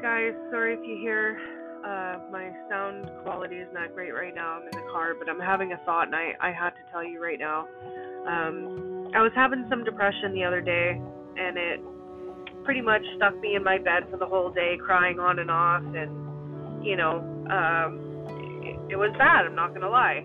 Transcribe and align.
guys. 0.00 0.32
Sorry 0.50 0.74
if 0.74 0.80
you 0.86 0.96
hear 0.96 1.38
uh, 1.84 2.18
my 2.30 2.52
sound 2.70 3.10
quality 3.22 3.56
is 3.56 3.68
not 3.72 3.94
great 3.94 4.14
right 4.14 4.34
now. 4.34 4.58
I'm 4.58 4.62
in 4.62 4.70
the 4.70 4.90
car, 4.92 5.14
but 5.18 5.28
I'm 5.28 5.40
having 5.40 5.72
a 5.72 5.76
thought, 5.84 6.06
and 6.06 6.14
I, 6.14 6.34
I 6.40 6.52
had 6.52 6.70
to 6.70 6.80
tell 6.92 7.04
you 7.04 7.22
right 7.22 7.38
now. 7.38 7.66
Um, 8.26 9.10
I 9.14 9.22
was 9.22 9.32
having 9.34 9.66
some 9.68 9.84
depression 9.84 10.34
the 10.34 10.44
other 10.44 10.60
day, 10.60 11.00
and 11.36 11.56
it 11.56 11.80
pretty 12.64 12.80
much 12.80 13.02
stuck 13.16 13.38
me 13.40 13.56
in 13.56 13.64
my 13.64 13.78
bed 13.78 14.04
for 14.10 14.18
the 14.18 14.26
whole 14.26 14.50
day, 14.50 14.76
crying 14.84 15.18
on 15.18 15.38
and 15.38 15.50
off, 15.50 15.82
and 15.82 16.84
you 16.84 16.96
know, 16.96 17.18
um, 17.50 17.98
it, 18.62 18.92
it 18.92 18.96
was 18.96 19.10
bad. 19.18 19.46
I'm 19.46 19.56
not 19.56 19.74
gonna 19.74 19.90
lie, 19.90 20.24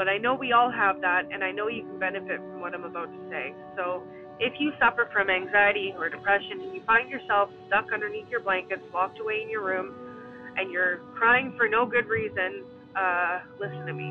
but 0.00 0.08
I 0.08 0.16
know 0.16 0.34
we 0.34 0.52
all 0.52 0.70
have 0.70 1.02
that, 1.02 1.28
and 1.30 1.44
I 1.44 1.52
know 1.52 1.68
you 1.68 1.82
can 1.82 1.98
benefit 1.98 2.38
from 2.38 2.62
what 2.62 2.72
I'm 2.72 2.84
about 2.84 3.12
to 3.12 3.28
say. 3.28 3.52
So 3.76 4.02
if 4.38 4.54
you 4.58 4.72
suffer 4.80 5.10
from 5.12 5.28
anxiety 5.28 5.92
or 5.94 6.08
depression 6.08 6.52
and 6.62 6.72
you 6.72 6.80
find 6.86 7.10
yourself 7.10 7.50
stuck 7.66 7.92
underneath 7.92 8.24
your 8.30 8.40
blankets, 8.40 8.80
locked 8.94 9.20
away 9.20 9.42
in 9.42 9.50
your 9.50 9.62
room, 9.62 9.92
and 10.56 10.72
you're 10.72 11.00
crying 11.16 11.52
for 11.54 11.68
no 11.68 11.84
good 11.84 12.08
reason, 12.08 12.64
uh, 12.96 13.40
listen 13.60 13.84
to 13.84 13.92
me. 13.92 14.08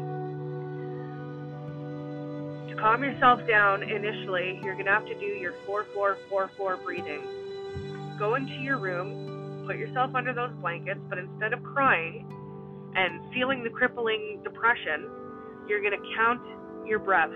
To 2.70 2.80
calm 2.80 3.02
yourself 3.02 3.40
down 3.48 3.82
initially, 3.82 4.62
you're 4.62 4.76
going 4.76 4.86
to 4.86 4.92
have 4.92 5.08
to 5.08 5.20
do 5.20 5.26
your 5.26 5.56
4444 5.66 6.86
breathing. 6.86 7.24
Go 8.20 8.36
into 8.36 8.62
your 8.62 8.78
room, 8.78 9.66
put 9.66 9.78
yourself 9.78 10.14
under 10.14 10.36
those 10.36 10.52
blankets, 10.62 11.02
but 11.10 11.18
instead 11.18 11.52
of 11.52 11.64
crying 11.64 12.30
and 12.94 13.34
feeling 13.34 13.64
the 13.64 13.72
crippling 13.72 14.42
depression, 14.44 15.10
you're 15.70 15.82
going 15.82 15.94
to 15.94 16.16
count 16.16 16.42
your 16.86 17.00
breaths 17.00 17.34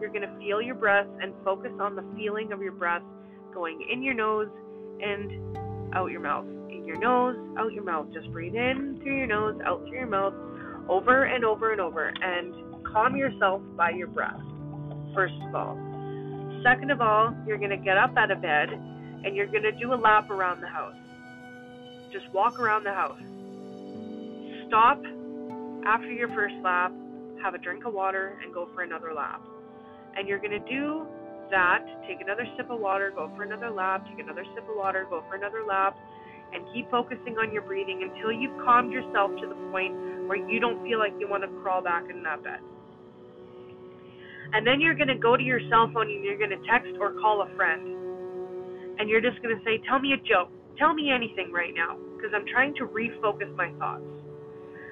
you're 0.00 0.10
going 0.10 0.22
to 0.22 0.38
feel 0.38 0.62
your 0.62 0.74
breath 0.74 1.06
and 1.20 1.34
focus 1.44 1.72
on 1.78 1.94
the 1.94 2.04
feeling 2.16 2.52
of 2.52 2.62
your 2.62 2.72
breath 2.72 3.02
going 3.52 3.86
in 3.92 4.02
your 4.02 4.14
nose 4.14 4.48
and 5.02 5.94
out 5.94 6.10
your 6.10 6.20
mouth. 6.20 6.46
In 6.70 6.84
your 6.86 6.98
nose, 6.98 7.36
out 7.58 7.72
your 7.72 7.84
mouth. 7.84 8.06
Just 8.12 8.32
breathe 8.32 8.54
in 8.54 8.98
through 9.02 9.18
your 9.18 9.26
nose, 9.26 9.60
out 9.64 9.82
through 9.86 9.98
your 9.98 10.06
mouth, 10.06 10.32
over 10.88 11.24
and 11.24 11.44
over 11.44 11.72
and 11.72 11.80
over. 11.80 12.12
And 12.22 12.54
calm 12.84 13.14
yourself 13.14 13.60
by 13.76 13.90
your 13.90 14.06
breath, 14.06 14.40
first 15.14 15.34
of 15.46 15.54
all. 15.54 15.76
Second 16.62 16.90
of 16.90 17.00
all, 17.02 17.34
you're 17.46 17.58
going 17.58 17.70
to 17.70 17.76
get 17.76 17.98
up 17.98 18.16
out 18.16 18.30
of 18.30 18.40
bed 18.40 18.70
and 18.72 19.36
you're 19.36 19.46
going 19.46 19.64
to 19.64 19.72
do 19.72 19.92
a 19.92 19.96
lap 19.96 20.30
around 20.30 20.62
the 20.62 20.68
house. 20.68 20.96
Just 22.10 22.26
walk 22.32 22.58
around 22.58 22.84
the 22.84 22.92
house. 22.92 23.20
Stop 24.66 25.02
after 25.84 26.10
your 26.10 26.28
first 26.28 26.54
lap, 26.62 26.92
have 27.42 27.54
a 27.54 27.58
drink 27.58 27.84
of 27.86 27.94
water, 27.94 28.38
and 28.42 28.52
go 28.52 28.68
for 28.74 28.82
another 28.82 29.12
lap. 29.14 29.42
And 30.16 30.28
you're 30.28 30.38
going 30.38 30.52
to 30.52 30.66
do 30.68 31.06
that. 31.50 31.84
Take 32.08 32.20
another 32.20 32.46
sip 32.56 32.70
of 32.70 32.80
water, 32.80 33.12
go 33.14 33.30
for 33.36 33.42
another 33.42 33.70
lap, 33.70 34.06
take 34.08 34.18
another 34.18 34.44
sip 34.54 34.68
of 34.68 34.76
water, 34.76 35.06
go 35.08 35.22
for 35.28 35.36
another 35.36 35.64
lap, 35.66 35.96
and 36.52 36.64
keep 36.74 36.90
focusing 36.90 37.38
on 37.38 37.52
your 37.52 37.62
breathing 37.62 38.02
until 38.02 38.32
you've 38.32 38.56
calmed 38.64 38.92
yourself 38.92 39.30
to 39.40 39.46
the 39.46 39.54
point 39.70 39.94
where 40.26 40.38
you 40.38 40.60
don't 40.60 40.82
feel 40.82 40.98
like 40.98 41.12
you 41.18 41.28
want 41.28 41.42
to 41.42 41.50
crawl 41.62 41.82
back 41.82 42.04
in 42.10 42.22
that 42.22 42.42
bed. 42.42 42.60
And 44.52 44.66
then 44.66 44.80
you're 44.80 44.94
going 44.94 45.08
to 45.08 45.18
go 45.18 45.36
to 45.36 45.42
your 45.42 45.60
cell 45.70 45.90
phone 45.94 46.10
and 46.10 46.24
you're 46.24 46.38
going 46.38 46.50
to 46.50 46.62
text 46.66 46.90
or 46.98 47.14
call 47.20 47.42
a 47.42 47.56
friend. 47.56 48.98
And 48.98 49.08
you're 49.08 49.20
just 49.20 49.40
going 49.42 49.56
to 49.56 49.62
say, 49.64 49.80
Tell 49.88 50.00
me 50.00 50.12
a 50.12 50.16
joke. 50.18 50.50
Tell 50.76 50.92
me 50.92 51.10
anything 51.10 51.52
right 51.52 51.72
now. 51.74 51.96
Because 52.16 52.32
I'm 52.34 52.44
trying 52.46 52.74
to 52.76 52.86
refocus 52.86 53.54
my 53.56 53.70
thoughts. 53.78 54.02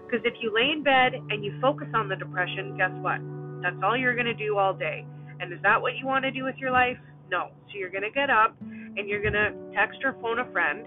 Because 0.09 0.25
if 0.25 0.35
you 0.41 0.55
lay 0.55 0.73
in 0.73 0.83
bed 0.83 1.13
and 1.29 1.45
you 1.45 1.53
focus 1.61 1.89
on 1.95 2.09
the 2.09 2.17
depression, 2.17 2.77
guess 2.79 2.93
what? 3.05 3.21
That's 3.61 3.77
all 3.85 3.97
you're 3.97 4.15
going 4.15 4.27
to 4.27 4.35
do 4.35 4.57
all 4.57 4.73
day. 4.73 5.05
And 5.41 5.53
is 5.53 5.59
that 5.63 5.81
what 5.81 5.97
you 5.97 6.07
want 6.07 6.25
to 6.25 6.31
do 6.31 6.45
with 6.45 6.57
your 6.57 6.71
life? 6.71 6.97
No. 7.31 7.51
So 7.69 7.77
you're 7.77 7.91
going 7.91 8.09
to 8.09 8.11
get 8.11 8.31
up 8.31 8.57
and 8.63 9.07
you're 9.07 9.21
going 9.21 9.35
to 9.35 9.53
text 9.75 9.99
or 10.03 10.17
phone 10.23 10.39
a 10.39 10.51
friend 10.51 10.87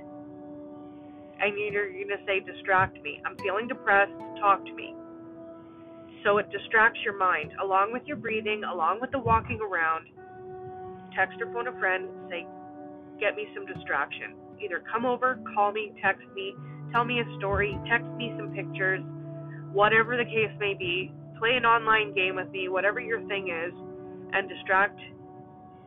and 1.39 1.57
you're 1.57 1.91
going 1.91 2.07
to 2.09 2.25
say, 2.25 2.39
Distract 2.39 3.01
me. 3.03 3.21
I'm 3.25 3.37
feeling 3.37 3.67
depressed. 3.67 4.11
Talk 4.39 4.65
to 4.65 4.73
me. 4.73 4.95
So 6.23 6.37
it 6.37 6.49
distracts 6.51 6.99
your 7.03 7.17
mind 7.17 7.53
along 7.61 7.93
with 7.93 8.03
your 8.05 8.17
breathing, 8.17 8.63
along 8.63 9.01
with 9.01 9.11
the 9.11 9.19
walking 9.19 9.59
around. 9.61 10.05
Text 11.15 11.37
or 11.41 11.51
phone 11.53 11.67
a 11.67 11.79
friend, 11.79 12.09
say, 12.29 12.45
Get 13.19 13.35
me 13.35 13.47
some 13.53 13.65
distraction. 13.65 14.33
Either 14.63 14.83
come 14.91 15.05
over, 15.05 15.39
call 15.53 15.71
me, 15.71 15.93
text 16.01 16.25
me, 16.35 16.53
tell 16.91 17.05
me 17.05 17.19
a 17.19 17.37
story, 17.37 17.77
text 17.89 18.07
me 18.17 18.33
some 18.37 18.53
pictures, 18.53 19.01
whatever 19.71 20.17
the 20.17 20.25
case 20.25 20.51
may 20.59 20.73
be 20.73 21.11
play 21.41 21.57
an 21.57 21.65
online 21.65 22.13
game 22.13 22.35
with 22.35 22.51
me, 22.51 22.69
whatever 22.69 23.01
your 23.01 23.19
thing 23.25 23.49
is, 23.49 23.73
and 24.31 24.47
distract 24.47 24.99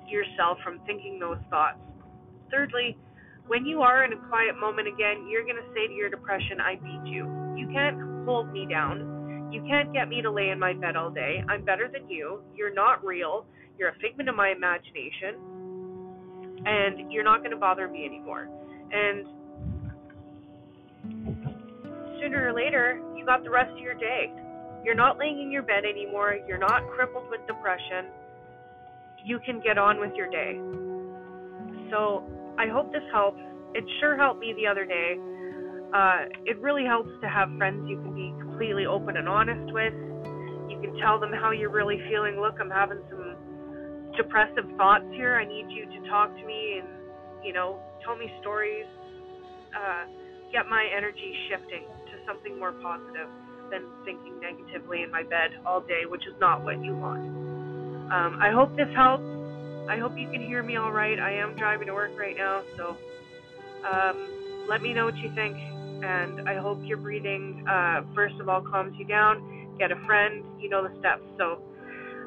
yourself 0.09 0.59
from 0.65 0.81
thinking 0.85 1.21
those 1.21 1.39
thoughts. 1.49 1.79
Thirdly, 2.51 2.99
when 3.47 3.65
you 3.65 3.81
are 3.83 4.05
in 4.05 4.13
a 4.13 4.17
quiet 4.29 4.59
moment 4.59 4.89
again, 4.89 5.29
you're 5.31 5.45
going 5.45 5.57
to 5.57 5.69
say 5.73 5.87
to 5.87 5.95
your 5.95 6.11
depression, 6.11 6.61
I 6.61 6.75
beat 6.75 7.07
you. 7.07 7.31
You 7.57 7.69
can't 7.73 8.27
hold 8.27 8.53
me 8.53 8.67
down. 8.69 9.49
You 9.53 9.63
can't 9.63 9.93
get 9.93 10.09
me 10.09 10.21
to 10.23 10.31
lay 10.31 10.49
in 10.49 10.59
my 10.59 10.73
bed 10.73 10.97
all 10.97 11.11
day. 11.11 11.45
I'm 11.49 11.65
better 11.65 11.89
than 11.89 12.11
you. 12.11 12.43
You're 12.57 12.75
not 12.75 13.05
real. 13.05 13.47
You're 13.79 13.91
a 13.91 13.99
figment 14.03 14.29
of 14.29 14.35
my 14.35 14.51
imagination. 14.51 15.39
And 16.67 17.13
you're 17.13 17.23
not 17.23 17.41
going 17.41 17.53
to 17.53 17.57
bother 17.57 17.87
me 17.87 18.05
anymore. 18.05 18.49
And 18.91 19.27
sooner 22.35 22.49
or 22.49 22.53
later, 22.53 23.01
you 23.17 23.25
got 23.25 23.45
the 23.45 23.51
rest 23.51 23.71
of 23.73 23.79
your 23.79 23.95
day. 23.95 24.33
You're 24.85 24.95
not 24.95 25.19
laying 25.19 25.41
in 25.41 25.51
your 25.51 25.63
bed 25.63 25.85
anymore. 25.85 26.37
You're 26.47 26.59
not 26.59 26.83
crippled 26.91 27.31
with 27.31 27.41
depression. 27.47 28.07
You 29.25 29.39
can 29.45 29.61
get 29.61 29.79
on 29.79 30.01
with 30.01 30.13
your 30.17 30.29
day. 30.29 30.59
So 31.91 32.25
I 32.59 32.69
hope 32.69 32.93
this 32.93 33.05
helps. 33.13 33.41
It 33.75 33.85
sure 34.01 34.17
helped 34.17 34.41
me 34.41 34.55
the 34.57 34.67
other 34.67 34.85
day. 34.85 35.17
Uh, 35.95 36.27
it 36.45 36.59
really 36.61 36.85
helps 36.85 37.11
to 37.23 37.29
have 37.29 37.49
friends 37.57 37.89
you 37.89 37.97
can 38.03 38.15
be 38.15 38.35
completely 38.43 38.85
open 38.85 39.17
and 39.17 39.29
honest 39.29 39.73
with. 39.73 39.95
You 40.69 40.79
can 40.83 40.97
tell 41.01 41.19
them 41.19 41.33
how 41.33 41.53
you're 41.53 41.71
really 41.73 41.99
feeling. 42.11 42.41
Look, 42.41 42.57
I'm 42.61 42.71
having 42.71 42.99
some 43.09 43.37
depressive 44.17 44.65
thoughts 44.77 45.07
here. 45.13 45.37
I 45.37 45.47
need 45.47 45.67
you 45.71 45.87
to 45.87 46.09
talk 46.09 46.35
to 46.37 46.45
me 46.45 46.83
and, 46.83 46.89
you 47.45 47.53
know, 47.53 47.79
tell 48.05 48.17
me 48.17 48.31
stories. 48.41 48.87
Uh, 49.75 50.07
get 50.53 50.67
my 50.69 50.87
energy 50.97 51.35
shifting 51.51 51.83
to 51.83 52.14
something 52.27 52.59
more 52.59 52.73
positive 52.73 53.29
than 53.71 53.89
thinking 54.05 54.41
negatively 54.41 55.03
in 55.03 55.11
my 55.11 55.23
bed 55.23 55.51
all 55.65 55.81
day, 55.81 56.07
which 56.07 56.27
is 56.27 56.35
not 56.41 56.65
what 56.65 56.83
you 56.85 56.95
want. 56.95 57.21
Um, 58.13 58.39
I 58.41 58.51
hope 58.53 58.77
this 58.77 58.89
helps. 58.95 59.25
I 59.89 59.99
hope 59.99 60.13
you 60.17 60.29
can 60.31 60.41
hear 60.41 60.63
me 60.63 60.77
all 60.77 60.93
right. 60.93 61.19
I 61.19 61.33
am 61.33 61.57
driving 61.57 61.89
to 61.89 61.95
work 61.95 62.13
right 62.19 62.37
now, 62.37 62.63
so 62.77 62.97
um, 63.85 64.65
let 64.69 64.83
me 64.83 64.93
know 64.93 65.05
what 65.05 65.17
you 65.17 65.31
think. 65.35 65.57
And 66.05 66.49
I 66.49 66.57
hope 66.61 66.79
your 66.83 66.99
breathing, 66.99 67.65
uh, 67.69 68.03
first 68.15 68.35
of 68.41 68.49
all, 68.49 68.61
calms 68.61 68.95
you 68.99 69.07
down. 69.07 69.77
Get 69.79 69.91
a 69.91 69.97
friend. 70.07 70.45
You 70.61 70.69
know 70.69 70.83
the 70.83 70.93
steps. 71.01 71.23
So 71.39 71.61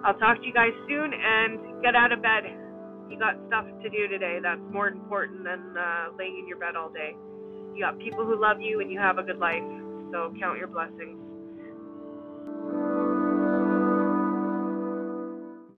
I'll 0.04 0.18
talk 0.18 0.38
to 0.40 0.46
you 0.46 0.54
guys 0.54 0.74
soon 0.88 1.12
and 1.14 1.82
get 1.84 1.96
out 1.96 2.12
of 2.12 2.22
bed. 2.22 2.44
You 3.10 3.18
got 3.18 3.36
stuff 3.48 3.66
to 3.84 3.90
do 3.90 4.08
today 4.08 4.40
that's 4.42 4.62
more 4.72 4.88
important 4.88 5.44
than 5.44 5.78
uh, 5.78 6.10
laying 6.18 6.38
in 6.40 6.48
your 6.48 6.58
bed 6.58 6.76
all 6.76 6.90
day. 6.90 7.16
You 7.74 7.82
got 7.82 8.00
people 8.00 8.26
who 8.26 8.40
love 8.40 8.58
you 8.62 8.82
and 8.82 8.92
you 8.92 9.00
have 9.00 9.18
a 9.18 9.24
good 9.24 9.38
life. 9.38 9.64
So 10.12 10.34
count 10.40 10.60
your 10.60 10.68
blessings. 10.70 11.20